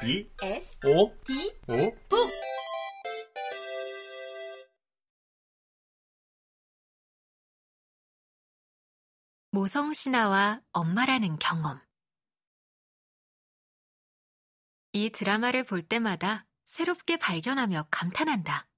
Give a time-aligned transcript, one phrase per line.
[0.00, 2.30] B S O D O 북
[9.50, 11.80] 모성 신화와 엄마라는 경험.
[14.92, 18.68] 이 드라마를 볼 때마다 새롭게 발견하며 감탄한다.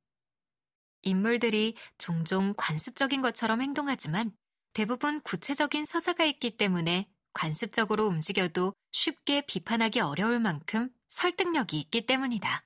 [1.03, 4.35] 인물들이 종종 관습적인 것처럼 행동하지만
[4.73, 12.65] 대부분 구체적인 서사가 있기 때문에 관습적으로 움직여도 쉽게 비판하기 어려울 만큼 설득력이 있기 때문이다.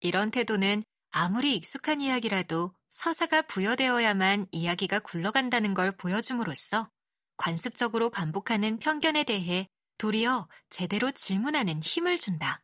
[0.00, 6.88] 이런 태도는 아무리 익숙한 이야기라도 서사가 부여되어야만 이야기가 굴러간다는 걸 보여줌으로써
[7.36, 12.62] 관습적으로 반복하는 편견에 대해 도리어 제대로 질문하는 힘을 준다.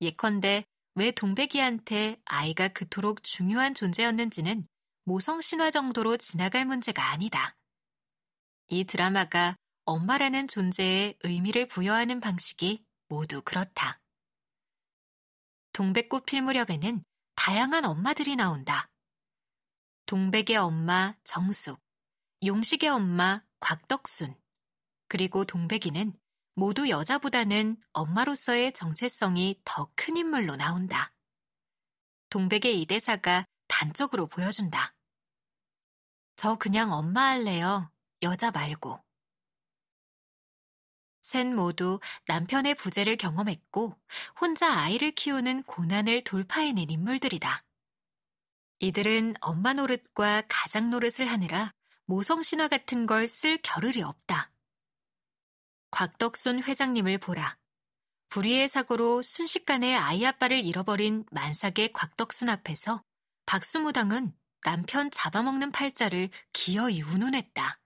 [0.00, 4.66] 예컨대 왜 동백이한테 아이가 그토록 중요한 존재였는지는
[5.04, 7.56] 모성 신화 정도로 지나갈 문제가 아니다.
[8.68, 14.00] 이 드라마가 엄마라는 존재에 의미를 부여하는 방식이 모두 그렇다.
[15.72, 17.04] 동백꽃 필 무렵에는
[17.34, 18.88] 다양한 엄마들이 나온다.
[20.06, 21.80] 동백의 엄마 정숙,
[22.44, 24.34] 용식의 엄마 곽덕순,
[25.08, 26.18] 그리고 동백이는
[26.54, 31.12] 모두 여자보다는 엄마로서의 정체성이 더 큰 인물로 나온다.
[32.30, 34.94] 동백의 이 대사가 단적으로 보여준다.
[36.36, 37.90] 저 그냥 엄마 할래요.
[38.22, 39.05] 여자 말고.
[41.26, 43.98] 셋 모두 남편의 부재를 경험했고
[44.40, 47.64] 혼자 아이를 키우는 고난을 돌파해낸 인물들이다.
[48.78, 51.72] 이들은 엄마 노릇과 가장 노릇을 하느라
[52.04, 54.52] 모성 신화 같은 걸 쓸 겨를이 없다.
[55.90, 57.58] 곽덕순 회장님을 보라.
[58.28, 63.02] 불의의 사고로 순식간에 아이 아빠를 잃어버린 만삭의 곽덕순 앞에서
[63.46, 67.80] 박수무당은 남편 잡아먹는 팔자를 기어이 운운했다.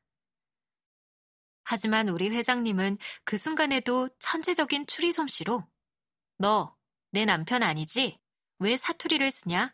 [1.70, 5.64] 하지만 우리 회장님은 그 순간에도 천재적인 추리 솜씨로
[6.36, 6.74] 너,
[7.12, 8.18] 내 남편 아니지?
[8.58, 9.72] 왜 사투리를 쓰냐?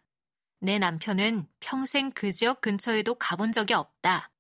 [0.61, 4.31] 내 남편은 평생 그 지역 근처에도 가본 적이 없다.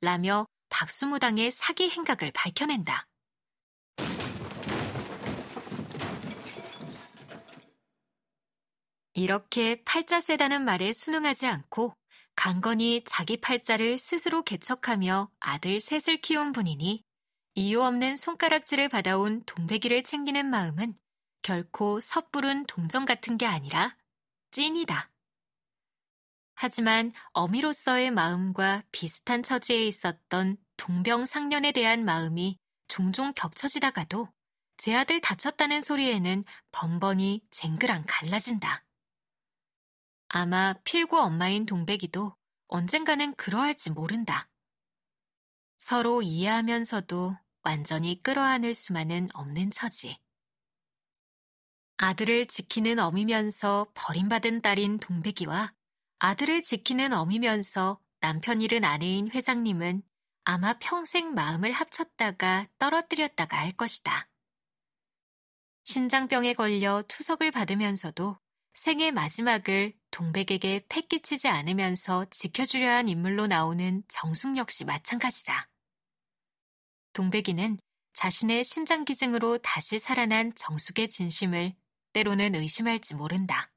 [0.00, 3.08] 라며 박수무당의 사기 행각을 밝혀낸다.
[9.14, 11.92] 이렇게 팔자 세다는 말에 순응하지 않고
[12.40, 17.04] 강건히 자기 팔자를 스스로 개척하며 아들 셋을 키운 분이니
[17.54, 20.94] 이유 없는 손가락질을 받아온 동백이를 챙기는 마음은
[21.42, 23.94] 결코 섣부른 동정 같은 게 아니라
[24.52, 25.10] 찐이다.
[26.54, 32.56] 하지만 어미로서의 마음과 비슷한 처지에 있었던 동병상련에 대한 마음이
[32.88, 34.28] 종종 겹쳐지다가도
[34.78, 38.82] 제 아들 다쳤다는 소리에는 번번이 쟁그랑 갈라진다.
[40.32, 42.36] 아마 필구 엄마인 동백이도
[42.68, 44.48] 언젠가는 그러할지 모른다.
[45.76, 50.20] 서로 이해하면서도 완전히 끌어안을 수만은 없는 처지.
[51.96, 55.74] 아들을 지키는 어미면서 버림받은 딸인 동백이와
[56.20, 60.04] 아들을 지키는 어미면서 남편 잃은 아내인 회장님은
[60.44, 64.28] 아마 평생 마음을 합쳤다가 떨어뜨렸다가 할 것이다.
[65.82, 68.38] 신장병에 걸려 투석을 받으면서도
[68.74, 75.68] 생의 마지막을 동백에게 패 끼치지 않으면서 지켜주려 한 인물로 나오는 정숙 역시 마찬가지다.
[77.12, 77.78] 동백이는
[78.14, 81.74] 자신의 신장기증으로 다시 살아난 정숙의 진심을
[82.12, 83.70] 때로는 의심할지 모른다.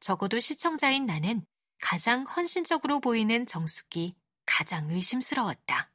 [0.00, 1.44] 적어도 시청자인 나는
[1.80, 4.14] 가장 헌신적으로 보이는 정숙이
[4.46, 5.90] 가장 의심스러웠다.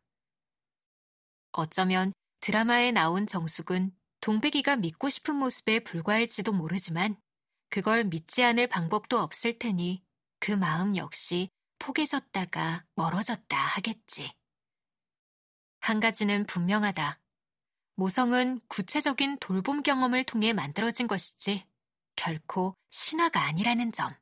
[1.53, 7.17] 어쩌면 드라마에 나온 정숙은 동백이가 믿고 싶은 모습에 불과할지도 모르지만
[7.73, 10.03] 그걸 믿지 않을 방법도 없을 테니
[10.37, 14.31] 그 마음 역시 포개졌다가 멀어졌다 하겠지.
[15.79, 17.19] 한 가지는 분명하다.
[17.95, 21.65] 모성은 구체적인 돌봄 경험을 통해 만들어진 것이지
[22.15, 24.13] 결코 신화가 아니라는 점.